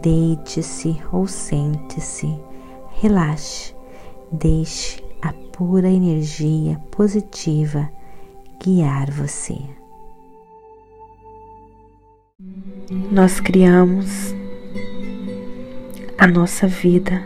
deite-se 0.00 1.00
ou 1.12 1.26
sente-se, 1.26 2.34
relaxe, 3.00 3.74
deixe 4.32 5.02
a 5.22 5.32
pura 5.32 5.88
energia 5.88 6.78
positiva 6.90 7.88
guiar 8.62 9.10
você. 9.10 9.56
Nós 13.10 13.40
criamos 13.40 14.34
a 16.18 16.26
nossa 16.26 16.66
vida, 16.66 17.24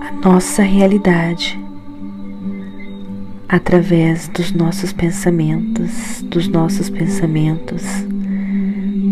a 0.00 0.12
nossa 0.24 0.62
realidade 0.62 1.58
através 3.48 4.28
dos 4.28 4.52
nossos 4.52 4.92
pensamentos, 4.92 6.22
dos 6.22 6.46
nossos 6.46 6.88
pensamentos, 6.88 7.82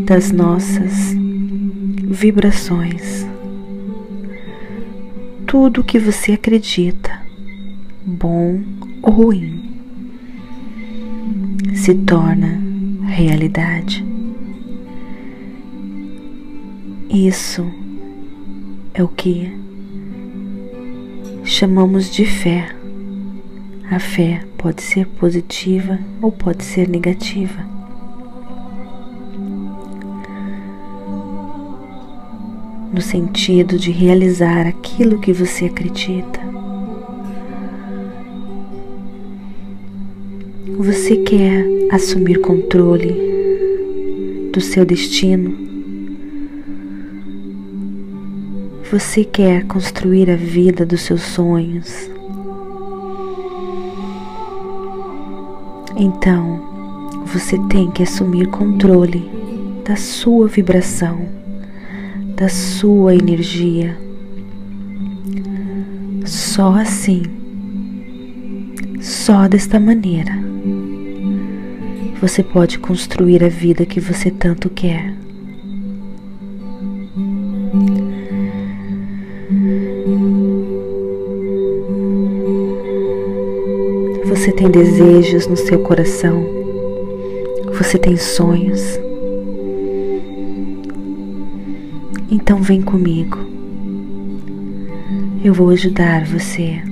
das 0.08 0.32
nossas 0.32 1.14
vibrações. 2.08 3.26
Tudo 5.46 5.84
que 5.84 5.98
você 5.98 6.32
acredita, 6.32 7.20
bom 8.06 8.62
ou 9.02 9.12
ruim, 9.12 9.70
se 11.74 11.94
torna 11.94 12.58
realidade. 13.06 14.02
Isso 17.10 17.70
é 18.94 19.02
o 19.02 19.08
que 19.08 19.52
chamamos 21.44 22.10
de 22.10 22.24
fé. 22.24 22.74
A 23.90 23.98
fé 23.98 24.40
pode 24.56 24.80
ser 24.80 25.06
positiva 25.06 25.98
ou 26.22 26.32
pode 26.32 26.64
ser 26.64 26.88
negativa. 26.88 27.77
No 32.98 33.02
sentido 33.02 33.78
de 33.78 33.92
realizar 33.92 34.66
aquilo 34.66 35.20
que 35.20 35.32
você 35.32 35.66
acredita. 35.66 36.40
Você 40.76 41.18
quer 41.18 41.64
assumir 41.92 42.40
controle 42.40 43.14
do 44.52 44.60
seu 44.60 44.84
destino? 44.84 45.56
Você 48.90 49.22
quer 49.22 49.64
construir 49.66 50.28
a 50.28 50.34
vida 50.34 50.84
dos 50.84 51.02
seus 51.02 51.22
sonhos? 51.22 52.10
Então, 55.96 57.22
você 57.26 57.56
tem 57.68 57.92
que 57.92 58.02
assumir 58.02 58.48
controle 58.48 59.30
da 59.84 59.94
sua 59.94 60.48
vibração, 60.48 61.37
da 62.38 62.48
sua 62.48 63.16
energia. 63.16 63.98
Só 66.24 66.70
assim, 66.74 67.22
só 69.00 69.48
desta 69.48 69.80
maneira, 69.80 70.30
você 72.20 72.44
pode 72.44 72.78
construir 72.78 73.42
a 73.42 73.48
vida 73.48 73.84
que 73.84 73.98
você 73.98 74.30
tanto 74.30 74.70
quer. 74.70 75.12
Você 84.26 84.52
tem 84.52 84.70
desejos 84.70 85.48
no 85.48 85.56
seu 85.56 85.80
coração, 85.80 86.44
você 87.76 87.98
tem 87.98 88.16
sonhos. 88.16 89.07
Vem 92.68 92.82
comigo. 92.82 93.38
Eu 95.42 95.54
vou 95.54 95.70
ajudar 95.70 96.26
você 96.26 96.82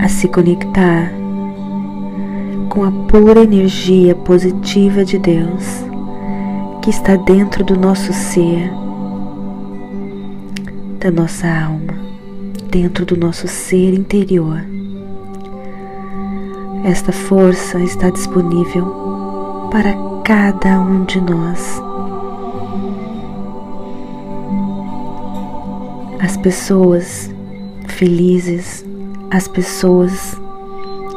a 0.00 0.08
se 0.08 0.26
conectar 0.28 1.12
com 2.70 2.84
a 2.84 2.90
pura 3.06 3.42
energia 3.42 4.14
positiva 4.14 5.04
de 5.04 5.18
Deus 5.18 5.84
que 6.80 6.88
está 6.88 7.16
dentro 7.16 7.62
do 7.62 7.78
nosso 7.78 8.10
ser, 8.14 8.72
da 10.98 11.10
nossa 11.10 11.46
alma, 11.46 11.92
dentro 12.70 13.04
do 13.04 13.14
nosso 13.14 13.46
ser 13.46 13.92
interior. 13.92 14.64
Esta 16.82 17.12
força 17.12 17.78
está 17.80 18.08
disponível 18.08 18.86
para 19.70 19.92
cada 20.24 20.80
um 20.80 21.04
de 21.04 21.20
nós. 21.20 21.78
As 26.28 26.36
pessoas 26.36 27.34
felizes, 27.86 28.84
as 29.30 29.48
pessoas 29.48 30.38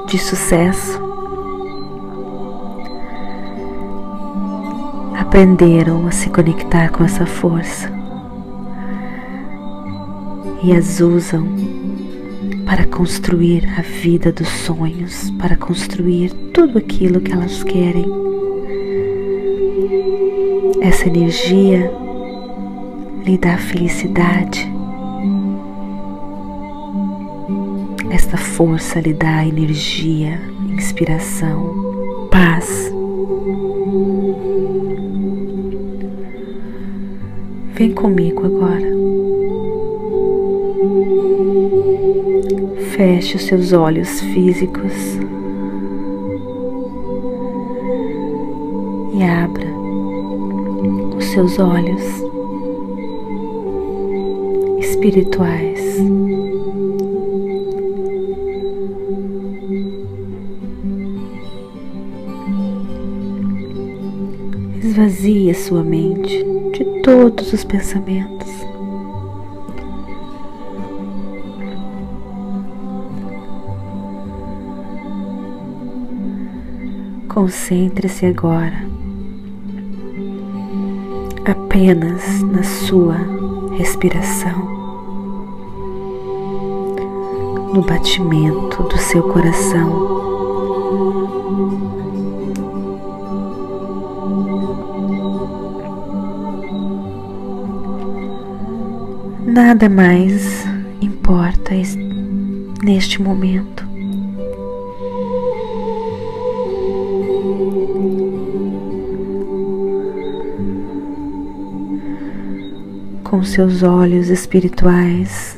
de 0.08 0.18
sucesso, 0.18 1.02
aprenderam 5.20 6.08
a 6.08 6.12
se 6.12 6.30
conectar 6.30 6.92
com 6.92 7.04
essa 7.04 7.26
força 7.26 7.92
e 10.64 10.72
as 10.72 11.02
usam 11.02 11.46
para 12.66 12.86
construir 12.86 13.68
a 13.78 13.82
vida 13.82 14.32
dos 14.32 14.48
sonhos, 14.48 15.30
para 15.32 15.58
construir 15.58 16.32
tudo 16.54 16.78
aquilo 16.78 17.20
que 17.20 17.34
elas 17.34 17.62
querem. 17.64 18.06
Essa 20.80 21.08
energia 21.08 21.92
lhe 23.26 23.38
dá 23.38 23.58
felicidade. 23.58 24.71
Esta 28.12 28.36
força 28.36 29.00
lhe 29.00 29.14
dá 29.14 29.48
energia, 29.48 30.38
inspiração, 30.70 32.28
paz. 32.30 32.94
Vem 37.74 37.94
comigo 37.94 38.46
agora. 38.46 38.92
Feche 42.98 43.38
os 43.38 43.44
seus 43.44 43.72
olhos 43.72 44.20
físicos 44.20 44.94
e 49.14 49.24
abra 49.24 49.68
os 51.16 51.24
seus 51.28 51.58
olhos 51.58 52.04
espirituais. 54.80 55.71
Esvazie 65.02 65.52
sua 65.56 65.84
mente 65.84 66.46
de 66.74 67.02
todos 67.02 67.52
os 67.54 67.64
pensamentos. 67.64 68.48
Concentre-se 77.28 78.28
agora 78.28 78.86
apenas 81.46 82.44
na 82.44 82.62
sua 82.62 83.18
respiração, 83.76 84.54
no 87.74 87.82
batimento 87.82 88.84
do 88.84 88.98
seu 89.00 89.24
coração. 89.24 90.31
Nada 99.72 99.88
mais 99.88 100.66
importa 101.02 101.72
neste 102.84 103.22
momento. 103.22 103.90
com 113.24 113.42
seus 113.46 113.82
olhos 113.82 114.28
espirituais, 114.28 115.58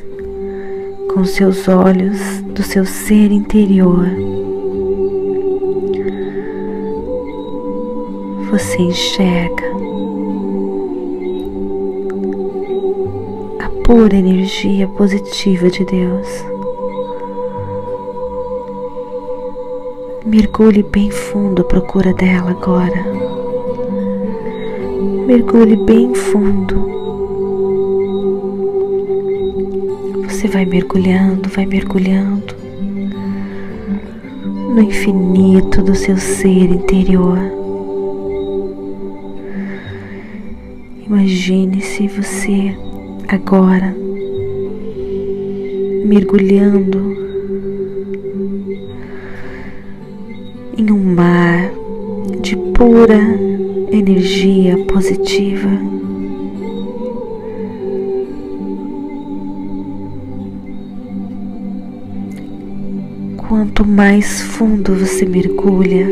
com 1.11 1.25
seus 1.25 1.67
olhos 1.67 2.39
do 2.53 2.61
seu 2.61 2.85
ser 2.85 3.31
interior. 3.31 4.07
Você 8.51 8.79
enxerga 8.79 9.82
pura 13.83 14.15
energia 14.15 14.87
positiva 14.87 15.69
de 15.69 15.83
Deus. 15.83 16.27
Mergulhe 20.25 20.81
bem 20.83 21.11
fundo 21.11 21.61
à 21.61 21.65
procura 21.65 22.13
dela 22.13 22.51
agora. 22.51 23.05
Mergulhe 25.27 25.75
bem 25.75 26.15
fundo. 26.15 26.75
Você 30.29 30.47
vai 30.47 30.65
mergulhando, 30.65 31.49
vai 31.49 31.65
mergulhando 31.65 32.55
no 34.73 34.81
infinito 34.81 35.81
do 35.81 35.93
seu 35.93 36.17
ser 36.17 36.71
interior. 36.71 37.37
Imagine-se 41.05 42.07
você 42.07 42.92
agora 43.33 43.95
mergulhando 46.05 47.17
em 50.77 50.91
um 50.91 51.15
mar 51.15 51.71
de 52.41 52.55
pura 52.55 53.19
energia 53.91 54.77
positiva. 54.85 55.69
Quanto 63.37 63.83
mais 63.83 64.41
fundo 64.41 64.93
você 64.93 65.25
mergulha, 65.25 66.07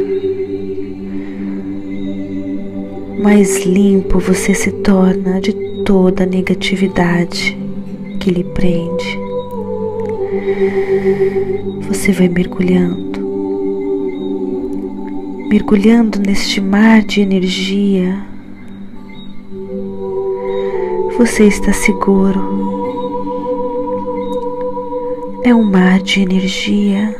mais 3.21 3.63
limpo 3.63 4.18
você 4.18 4.56
se 4.56 4.71
torna 4.71 5.39
de 5.39 5.70
toda 5.92 6.24
a 6.24 6.26
negatividade 6.26 7.58
que 8.22 8.32
lhe 8.32 8.46
prende. 8.46 9.20
Você 11.86 12.14
vai 12.14 12.30
mergulhando 12.30 13.20
mergulhando 15.50 16.18
neste 16.18 16.62
mar 16.62 17.02
de 17.02 17.20
energia, 17.20 18.26
você 21.18 21.44
está 21.44 21.74
seguro. 21.74 22.40
É 25.44 25.54
um 25.54 25.64
mar 25.64 26.02
de 26.02 26.22
energia 26.22 27.14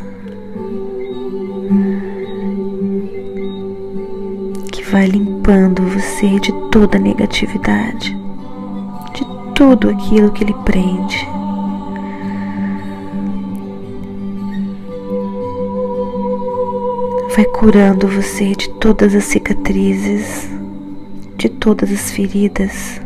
que 4.72 4.82
vai 4.84 5.08
limpando 5.08 5.84
você 5.84 6.40
de 6.40 6.54
toda 6.72 6.98
negatividade, 6.98 8.16
de 8.16 8.21
tudo 9.62 9.92
aquilo 9.92 10.32
que 10.32 10.44
lhe 10.44 10.56
prende. 10.66 11.30
vai 17.36 17.46
curando 17.46 18.08
você 18.08 18.56
de 18.56 18.70
todas 18.72 19.14
as 19.16 19.24
cicatrizes, 19.24 20.50
de 21.38 21.48
todas 21.48 21.92
as 21.92 22.12
feridas. 22.12 23.00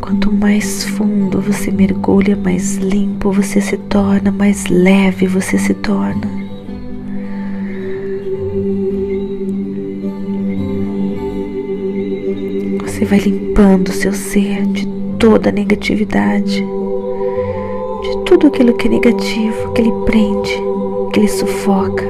Quanto 0.00 0.32
mais 0.32 0.82
fundo 0.82 1.40
você 1.40 1.70
mergulha, 1.70 2.36
mais 2.36 2.76
limpo 2.76 3.30
você 3.30 3.60
se 3.60 3.76
torna, 3.76 4.32
mais 4.32 4.66
leve 4.66 5.28
você 5.28 5.56
se 5.56 5.74
torna. 5.74 6.43
Você 13.04 13.10
vai 13.10 13.18
limpando 13.18 13.92
seu 13.92 14.14
ser 14.14 14.64
de 14.64 14.86
toda 15.18 15.50
a 15.50 15.52
negatividade 15.52 16.64
tudo 18.24 18.46
aquilo 18.46 18.74
que 18.74 18.88
é 18.88 18.90
negativo, 18.90 19.72
que 19.72 19.82
lhe 19.82 19.92
prende, 20.06 20.58
que 21.12 21.20
lhe 21.20 21.28
sufoca. 21.28 22.04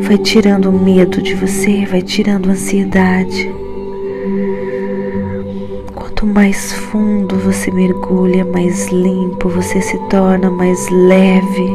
Vai 0.00 0.18
tirando 0.18 0.68
o 0.68 0.72
medo 0.72 1.22
de 1.22 1.34
você, 1.34 1.86
vai 1.86 2.02
tirando 2.02 2.48
a 2.48 2.52
ansiedade. 2.52 3.50
Quanto 5.94 6.26
mais 6.26 6.72
fundo 6.72 7.36
você 7.36 7.70
mergulha, 7.70 8.44
mais 8.44 8.88
limpo 8.88 9.48
você 9.48 9.80
se 9.80 9.98
torna, 10.08 10.50
mais 10.50 10.88
leve. 10.90 11.72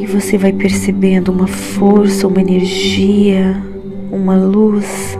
E 0.00 0.06
você 0.06 0.36
vai 0.36 0.52
percebendo 0.52 1.30
uma 1.30 1.46
força, 1.46 2.26
uma 2.26 2.40
energia, 2.40 3.71
uma 4.22 4.36
luz 4.36 5.18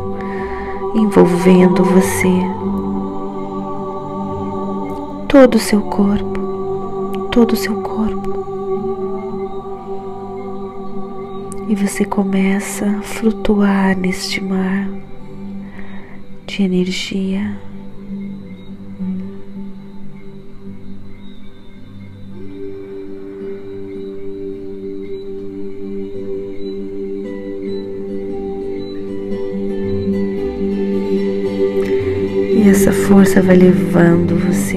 envolvendo 0.94 1.82
você 1.82 2.28
todo 5.28 5.56
o 5.56 5.58
seu 5.58 5.80
corpo, 5.80 7.28
todo 7.32 7.54
o 7.54 7.56
seu 7.56 7.82
corpo. 7.82 8.30
E 11.68 11.74
você 11.74 12.04
começa 12.04 12.86
a 12.86 13.02
flutuar 13.02 13.98
neste 13.98 14.40
mar 14.40 14.88
de 16.46 16.62
energia. 16.62 17.58
Força 33.32 33.40
vai 33.40 33.56
levando 33.56 34.36
você 34.36 34.76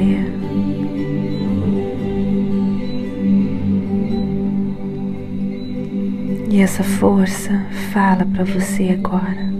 E 6.49 6.61
essa 6.61 6.81
força 6.85 7.65
fala 7.91 8.25
para 8.25 8.45
você 8.45 8.91
agora. 8.91 9.54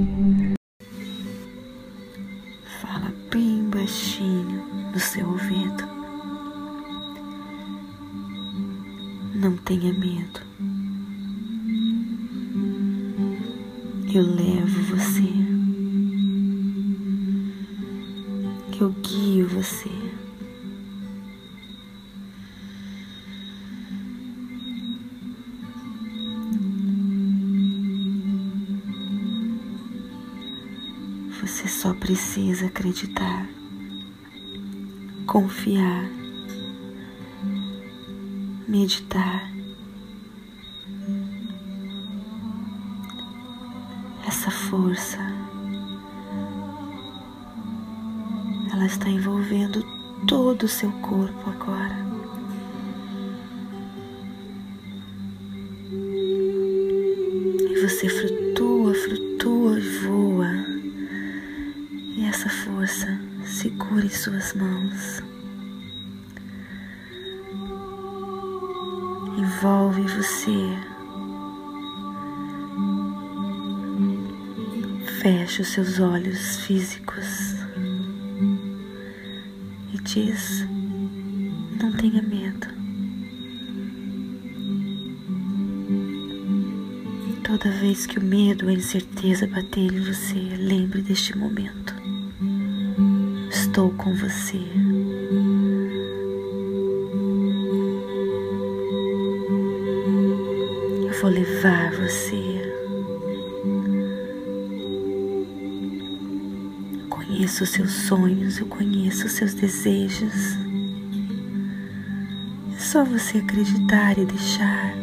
Só 31.85 31.94
precisa 31.94 32.65
acreditar, 32.65 33.47
confiar, 35.27 36.09
meditar. 38.68 39.51
Essa 44.27 44.49
força, 44.49 45.19
ela 48.73 48.87
está 48.87 49.07
envolvendo 49.07 49.85
todo 50.27 50.63
o 50.63 50.68
seu 50.68 50.92
corpo 51.04 51.51
agora. 51.51 52.04
E 57.69 57.80
você 57.80 58.09
flutua, 58.09 58.34
suas 64.26 64.56
mãos. 64.56 65.22
Envolve 69.38 70.02
você. 70.02 70.52
Feche 75.22 75.62
os 75.62 75.68
seus 75.68 76.00
olhos 76.00 76.56
físicos 76.62 77.54
e 79.94 79.98
diz: 80.02 80.66
Não 81.80 81.92
tenha 81.92 82.24
medo. 82.24 82.68
Toda 87.44 87.70
vez 87.70 88.08
que 88.08 88.18
o 88.18 88.24
medo 88.24 88.66
ou 88.66 88.72
a 88.72 88.74
incerteza 88.74 89.46
bater 89.46 89.94
em 89.94 90.00
você, 90.00 90.40
lembre 90.58 91.04
deste 91.04 91.38
momento. 91.38 91.84
Estou 93.76 93.92
com 93.92 94.14
você. 94.14 94.58
Eu 101.06 101.22
vou 101.22 101.30
levar 101.30 101.92
você. 101.92 102.72
Eu 106.94 107.08
conheço 107.10 107.66
os 107.66 107.70
seus 107.72 107.92
sonhos, 107.92 108.60
eu 108.60 108.66
conheço 108.68 109.26
os 109.26 109.34
seus 109.34 109.54
desejos. 109.54 110.56
É 112.74 112.80
só 112.80 113.04
você 113.04 113.40
acreditar 113.40 114.18
e 114.18 114.26
deixar. 114.26 114.96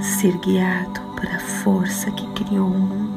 ser 0.00 0.36
guiado 0.38 1.00
por 1.14 1.26
a 1.26 1.38
força 1.38 2.10
que 2.12 2.26
criou 2.28 2.66
o 2.66 2.70
mundo. 2.70 3.09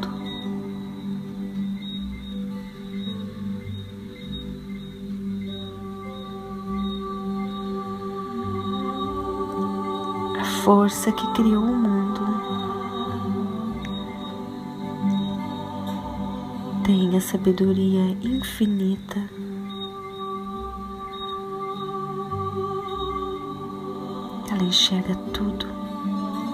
Força 10.64 11.12
que 11.12 11.28
criou 11.34 11.62
o 11.62 11.76
mundo 11.76 12.22
tem 16.86 17.16
a 17.16 17.22
sabedoria 17.22 18.18
infinita. 18.22 19.20
Ela 24.52 24.64
enxerga 24.64 25.16
tudo 25.34 25.74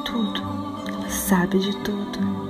tudo, 0.04 0.42
ela 0.88 1.10
sabe 1.10 1.60
de 1.60 1.76
tudo. 1.78 2.49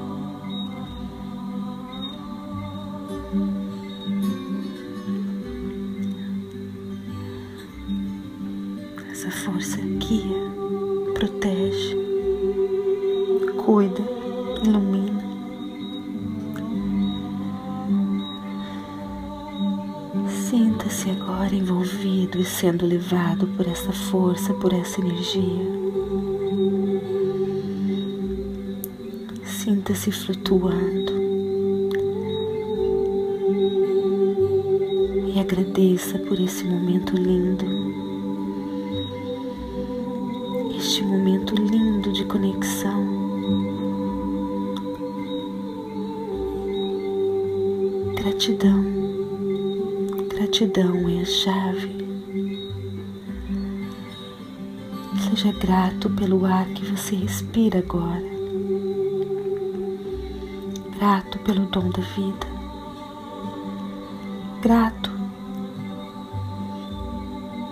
Sinta-se 20.50 21.12
agora 21.12 21.54
envolvido 21.54 22.40
e 22.40 22.44
sendo 22.44 22.84
levado 22.84 23.46
por 23.50 23.68
essa 23.68 23.94
força, 23.94 24.52
por 24.56 24.74
essa 24.74 25.00
energia. 25.00 25.64
Sinta-se 29.46 30.12
flutuando 30.12 31.14
e 35.36 35.40
agradeça 35.40 36.18
por 36.18 36.40
esse 36.40 36.64
momento 36.64 37.16
lindo, 37.16 37.66
este 40.76 41.04
momento 41.04 41.54
lindo 41.54 42.12
de 42.12 42.26
conexão. 42.26 43.06
Gratidão, 48.16 48.99
gratidão 50.50 51.08
é 51.08 51.22
a 51.22 51.26
chave. 51.26 51.96
Seja 55.30 55.52
grato 55.52 56.10
pelo 56.10 56.44
ar 56.44 56.66
que 56.70 56.84
você 56.86 57.16
respira 57.16 57.78
agora. 57.78 58.26
Grato 60.98 61.38
pelo 61.40 61.68
dom 61.68 61.90
da 61.92 62.02
vida, 62.02 62.48
grato 64.62 65.12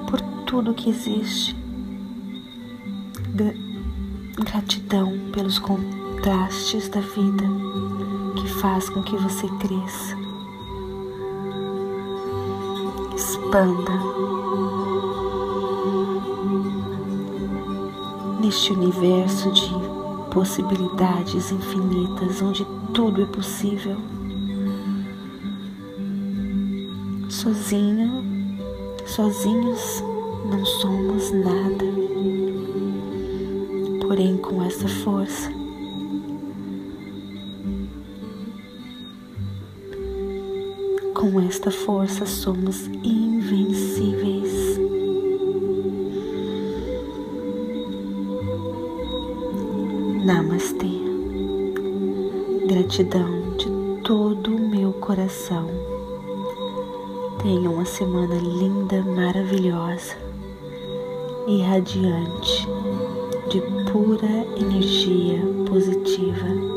por 0.07 0.21
tudo 0.45 0.75
que 0.75 0.91
existe, 0.91 1.55
gratidão 4.35 5.13
pelos 5.33 5.57
contrastes 5.57 6.87
da 6.89 7.01
vida 7.01 7.43
que 8.39 8.47
faz 8.47 8.87
com 8.87 9.01
que 9.01 9.17
você 9.17 9.47
cresça, 9.57 10.26
expanda 13.47 13.93
neste 18.41 18.73
universo 18.73 19.49
de 19.51 19.71
possibilidades 20.33 21.51
infinitas 21.51 22.41
onde 22.41 22.67
tudo 22.93 23.23
é 23.23 23.25
possível. 23.25 23.95
Sozinho, 27.29 28.23
sozinhos 29.05 30.03
não 30.49 30.65
somos 30.65 31.31
nada. 31.31 31.85
Porém, 34.01 34.37
com 34.37 34.61
essa 34.63 34.87
força, 34.87 35.51
com 41.13 41.41
esta 41.41 41.71
força 41.71 42.25
somos 42.25 42.87
todo 54.07 54.55
o 54.55 54.69
meu 54.69 54.93
coração. 54.93 55.67
Tenha 57.43 57.69
uma 57.69 57.83
semana 57.83 58.35
linda, 58.35 59.03
maravilhosa 59.03 60.15
e 61.45 61.61
radiante 61.61 62.65
de 63.49 63.59
pura 63.91 64.47
energia 64.57 65.41
positiva. 65.69 66.76